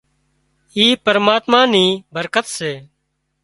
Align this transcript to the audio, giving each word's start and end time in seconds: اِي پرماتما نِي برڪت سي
اِي 0.75 0.85
پرماتما 1.05 1.61
نِي 1.73 1.85
برڪت 2.13 2.45
سي 2.57 2.71